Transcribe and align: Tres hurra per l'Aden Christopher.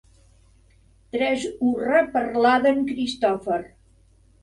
Tres 1.17 1.45
hurra 1.67 2.01
per 2.17 2.25
l'Aden 2.41 2.85
Christopher. 2.91 3.63